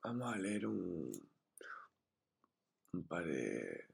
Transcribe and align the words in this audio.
Vamos 0.00 0.32
a 0.32 0.38
leer 0.38 0.64
un, 0.64 1.10
par 3.08 3.26
de 3.26 3.86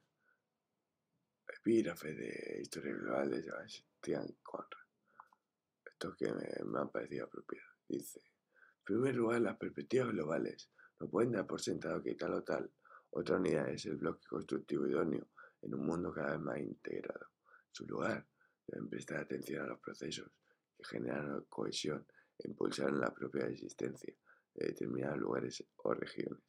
epígrafes 1.49 2.17
de 2.17 2.61
historia 2.61 2.92
global 2.92 3.30
de 3.30 3.42
Sebastián 3.42 4.37
Conrad. 4.43 4.87
Estos 5.87 6.14
que 6.17 6.30
me, 6.30 6.79
han 6.79 6.90
parecido 6.90 7.25
apropiados. 7.25 7.72
Dice, 7.88 8.21
en 8.21 8.85
primer 8.85 9.17
lugar, 9.17 9.40
las 9.40 9.56
perspectivas 9.56 10.09
globales 10.09 10.71
no 11.01 11.09
pueden 11.09 11.32
dar 11.32 11.46
por 11.46 11.61
sentado 11.62 12.03
que 12.03 12.14
tal 12.14 12.34
o 12.34 12.45
tal 12.45 12.71
otra 13.11 13.36
unidad 13.36 13.71
es 13.71 13.86
el 13.86 13.96
bloque 13.96 14.27
constructivo 14.29 14.86
idóneo 14.86 15.29
en 15.62 15.75
un 15.75 15.86
mundo 15.86 16.12
cada 16.12 16.32
vez 16.32 16.41
más 16.41 16.59
integrado. 16.59 17.30
En 17.68 17.75
su 17.75 17.86
lugar, 17.86 18.27
deben 18.66 18.91
prestar 18.91 19.23
atención 19.23 19.64
a 19.64 19.68
los 19.68 19.80
procesos 19.80 20.30
que 20.77 20.84
generan 20.84 21.46
cohesión 21.48 22.07
e 22.39 22.48
impulsan 22.48 23.00
la 23.00 23.12
propia 23.14 23.46
existencia 23.46 24.14
de 24.55 24.68
determinados 24.68 25.18
lugares 25.18 25.64
o 25.77 25.95
regiones. 25.95 26.43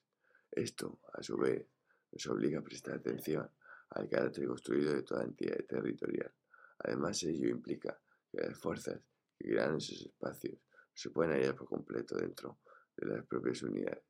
Esto, 0.52 1.00
a 1.14 1.22
su 1.22 1.38
vez, 1.38 1.68
nos 2.12 2.28
obliga 2.28 2.60
a 2.60 2.64
prestar 2.64 2.96
atención 2.96 3.50
al 3.90 4.10
carácter 4.10 4.48
construido 4.48 4.94
de 4.94 5.04
toda 5.04 5.24
entidad 5.24 5.66
territorial. 5.68 6.34
Además, 6.80 7.22
ello 7.24 7.50
implica 7.50 8.00
que 8.32 8.42
las 8.42 8.58
fuerzas 8.58 9.02
que 9.38 9.50
crean 9.50 9.78
esos 9.78 10.02
espacios 10.02 10.60
se 10.94 11.10
pueden 11.10 11.34
hallar 11.34 11.56
por 11.56 11.68
completo 11.68 12.16
dentro 12.16 12.60
de 12.96 13.08
las 13.08 13.26
propias 13.26 13.62
unidades. 13.64 14.04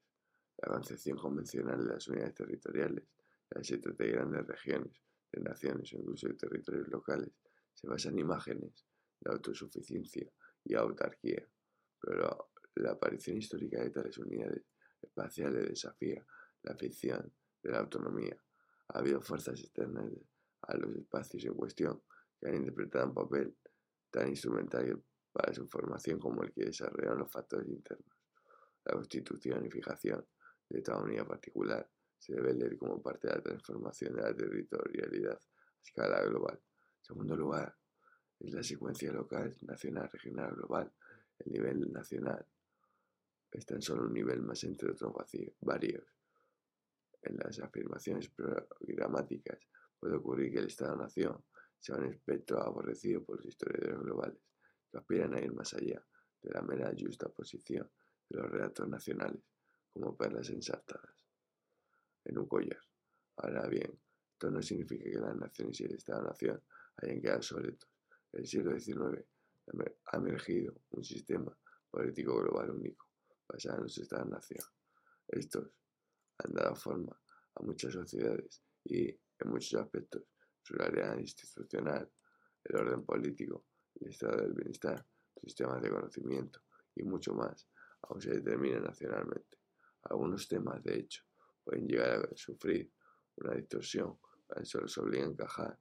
La 0.58 0.74
concepción 0.74 1.18
convencional 1.18 1.84
de 1.84 1.94
las 1.94 2.08
unidades 2.08 2.36
territoriales, 2.36 3.04
ya 3.54 3.64
se 3.64 3.78
trata 3.78 4.04
de 4.04 4.12
grandes 4.12 4.48
regiones, 4.48 5.02
de 5.32 5.42
naciones 5.42 5.94
o 5.94 5.98
incluso 5.98 6.28
de 6.28 6.36
territorios 6.36 6.88
locales, 6.90 7.32
se 7.74 7.88
basa 7.88 8.10
en 8.10 8.20
imágenes 8.20 8.86
de 9.20 9.32
autosuficiencia 9.32 10.28
y 10.64 10.76
autarquía, 10.76 11.48
pero 12.00 12.52
la 12.76 12.92
aparición 12.92 13.38
histórica 13.38 13.82
de 13.82 13.90
tales 13.90 14.18
unidades 14.18 14.64
espaciales 15.02 15.70
desafía 15.70 16.26
la 16.64 16.76
ficción 16.76 17.32
de 17.62 17.72
la 17.72 17.80
autonomía. 17.80 18.38
Ha 18.90 19.00
habido 19.00 19.22
fuerzas 19.22 19.60
externas 19.60 20.12
a 20.62 20.78
los 20.78 20.96
espacios 20.96 21.46
en 21.46 21.54
cuestión 21.54 22.02
que 22.40 22.50
han 22.50 22.56
interpretado 22.56 23.08
un 23.08 23.14
papel 23.14 23.58
tan 24.12 24.30
instrumental 24.30 25.04
para 25.32 25.54
su 25.54 25.68
formación 25.68 26.20
como 26.20 26.44
el 26.44 26.54
que 26.54 26.66
desarrollaron 26.66 27.20
los 27.20 27.32
factores 27.32 27.68
internos. 27.68 28.18
La 28.86 28.94
constitución 28.94 29.66
y 29.66 29.70
fijación 29.70 30.26
de 30.70 30.82
toda 30.82 31.02
unidad 31.02 31.28
particular 31.28 31.90
se 32.18 32.34
debe 32.34 32.54
leer 32.54 32.78
como 32.78 33.02
parte 33.02 33.28
de 33.28 33.36
la 33.36 33.42
transformación 33.42 34.16
de 34.16 34.22
la 34.22 34.36
territorialidad 34.36 35.36
a 35.36 35.82
escala 35.84 36.24
global. 36.24 36.56
En 36.56 37.04
segundo 37.04 37.36
lugar, 37.36 37.76
es 38.40 38.54
la 38.54 38.64
secuencia 38.64 39.12
local, 39.12 39.56
nacional, 39.62 40.10
regional, 40.12 40.56
global. 40.56 40.92
El 41.40 41.52
nivel 41.52 41.92
nacional 41.92 42.46
está 43.52 43.76
en 43.76 43.82
solo 43.82 44.04
un 44.06 44.14
nivel 44.14 44.42
más 44.42 44.64
entre 44.64 44.92
otros 44.92 45.14
varios. 45.62 46.04
En 47.22 47.38
las 47.38 47.60
afirmaciones 47.60 48.30
programáticas 48.30 49.60
puede 50.00 50.16
ocurrir 50.16 50.52
que 50.52 50.60
el 50.60 50.68
Estado-Nación 50.68 51.44
sea 51.80 51.96
un 51.98 52.06
espectro 52.06 52.62
aborrecido 52.62 53.24
por 53.24 53.38
los 53.38 53.48
historiadores 53.48 54.00
globales 54.00 54.40
que 54.92 54.98
aspiran 54.98 55.34
a 55.34 55.40
ir 55.40 55.54
más 55.54 55.74
allá 55.74 56.06
de 56.42 56.52
la 56.52 56.62
mera 56.62 56.92
justa 56.98 57.30
posición 57.30 57.90
de 58.30 58.38
los 58.38 58.50
relatos 58.50 58.88
nacionales 58.88 59.42
como 59.92 60.16
perlas 60.16 60.50
ensartadas 60.50 61.16
en 62.26 62.38
un 62.38 62.48
collar. 62.48 62.80
Ahora 63.38 63.68
bien, 63.68 64.00
esto 64.32 64.52
no 64.52 64.62
significa 64.62 65.06
que 65.06 65.20
las 65.20 65.36
naciones 65.36 65.80
y 65.80 65.86
el 65.86 65.96
Estado-Nación 65.96 66.62
hayan 66.98 67.22
quedado 67.22 67.42
soletos. 67.42 67.90
En 68.34 68.42
el 68.42 68.48
siglo 68.48 68.80
XIX 68.80 69.24
ha 70.06 70.18
emergido 70.18 70.76
un 70.92 71.04
sistema 71.04 71.58
político 71.90 72.38
global 72.42 72.72
único 72.72 73.08
basada 73.48 73.78
en 73.78 73.84
los 73.84 73.98
Estados-nación. 73.98 74.66
Estos 75.28 75.70
han 76.40 76.54
dado 76.54 76.76
forma 76.76 77.20
a 77.56 77.64
muchas 77.64 77.94
sociedades 77.94 78.62
y, 78.84 79.10
en 79.10 79.50
muchos 79.50 79.80
aspectos, 79.82 80.24
su 80.62 80.74
realidad 80.74 81.18
institucional, 81.18 82.12
el 82.64 82.76
orden 82.76 83.06
político, 83.06 83.66
el 84.00 84.10
estado 84.10 84.38
del 84.42 84.54
bienestar, 84.54 85.06
sistemas 85.42 85.82
de 85.82 85.90
conocimiento 85.90 86.62
y 86.96 87.04
mucho 87.04 87.34
más, 87.34 87.68
aún 88.02 88.22
se 88.22 88.32
determina 88.32 88.80
nacionalmente. 88.80 89.60
Algunos 90.04 90.48
temas, 90.48 90.84
de 90.84 91.00
hecho, 91.00 91.24
pueden 91.64 91.88
llegar 91.88 92.30
a 92.32 92.36
sufrir 92.36 92.92
una 93.38 93.54
distorsión 93.56 94.18
cuando 94.48 94.66
se 94.66 94.80
los 94.80 94.98
obliga 94.98 95.26
a 95.26 95.30
encajar 95.30 95.80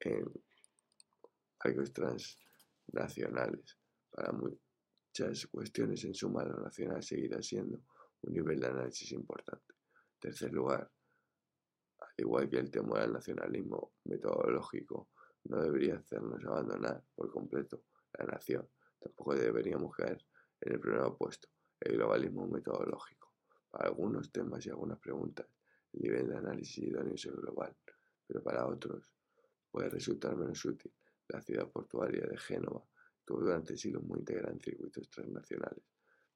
en 0.00 0.32
algo 1.60 1.82
transnacionales 1.84 3.78
para, 4.10 4.32
muy, 4.32 4.58
muchas 5.18 5.46
cuestiones, 5.46 6.04
en 6.04 6.14
suma, 6.14 6.44
lo 6.44 6.60
nacional 6.60 7.02
seguirá 7.02 7.40
siendo 7.40 7.80
un 8.22 8.34
nivel 8.34 8.60
de 8.60 8.66
análisis 8.66 9.12
importante. 9.12 9.74
En 10.14 10.20
tercer 10.20 10.52
lugar, 10.52 10.90
al 12.00 12.08
igual 12.18 12.50
que 12.50 12.58
el 12.58 12.70
temor 12.70 13.00
al 13.00 13.12
nacionalismo 13.14 13.94
metodológico, 14.04 15.08
no 15.44 15.62
debería 15.62 15.96
hacernos 15.96 16.44
abandonar 16.44 17.02
por 17.14 17.30
completo 17.30 17.84
la 18.18 18.26
nación. 18.26 18.68
Tampoco 19.00 19.34
deberíamos 19.34 19.94
caer 19.94 20.22
en 20.60 20.74
el 20.74 20.80
problema 20.80 21.06
opuesto, 21.06 21.48
el 21.80 21.96
globalismo 21.96 22.46
metodológico. 22.46 23.32
Para 23.70 23.88
algunos 23.88 24.30
temas 24.30 24.66
y 24.66 24.70
algunas 24.70 24.98
preguntas, 24.98 25.46
el 25.94 26.02
nivel 26.02 26.28
de 26.28 26.36
análisis 26.36 26.78
idóneo 26.78 27.14
es 27.14 27.26
global, 27.26 27.74
pero 28.26 28.42
para 28.42 28.66
otros 28.66 29.14
puede 29.70 29.88
resultar 29.88 30.36
menos 30.36 30.62
útil. 30.64 30.92
La 31.28 31.40
ciudad 31.40 31.70
portuaria 31.70 32.26
de 32.26 32.36
Génova 32.36 32.84
Tuvo 33.26 33.40
durante 33.40 33.76
siglos 33.76 34.04
muy 34.04 34.20
integrada 34.20 34.52
en 34.52 34.60
circuitos 34.60 35.10
transnacionales, 35.10 35.84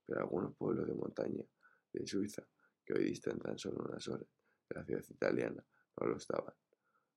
pero 0.04 0.20
algunos 0.20 0.56
pueblos 0.56 0.88
de 0.88 0.94
montaña 0.94 1.44
de 1.92 2.06
Suiza, 2.06 2.42
que 2.84 2.94
hoy 2.94 3.04
distan 3.04 3.38
tan 3.38 3.56
solo 3.56 3.84
unas 3.88 4.06
horas 4.08 4.26
de 4.68 4.74
la 4.74 4.84
ciudad 4.84 5.04
italiana, 5.08 5.64
no 6.00 6.06
lo 6.08 6.16
estaban. 6.16 6.54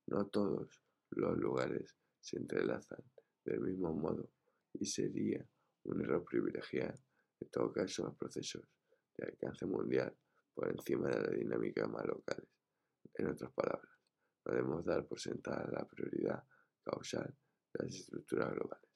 No 0.06 0.26
todos 0.28 0.80
los 1.10 1.36
lugares 1.36 1.96
se 2.20 2.36
entrelazan 2.36 3.02
del 3.44 3.60
mismo 3.60 3.92
modo 3.92 4.30
y 4.74 4.86
sería 4.86 5.44
un 5.84 6.00
error 6.00 6.24
privilegiar, 6.24 6.94
en 7.40 7.50
todo 7.50 7.72
caso, 7.72 8.04
los 8.04 8.16
procesos 8.16 8.62
de 9.16 9.26
alcance 9.26 9.66
mundial 9.66 10.16
por 10.54 10.70
encima 10.70 11.08
de 11.08 11.20
la 11.20 11.36
dinámica 11.36 11.86
más 11.88 12.06
locales. 12.06 12.48
En 13.14 13.26
otras 13.26 13.52
palabras, 13.52 13.92
no 14.44 14.52
debemos 14.52 14.84
dar 14.84 15.04
por 15.06 15.18
sentada 15.18 15.68
la 15.72 15.84
prioridad 15.86 16.44
causal 16.84 17.36
de 17.72 17.84
las 17.84 17.94
estructuras 17.94 18.52
globales. 18.52 18.93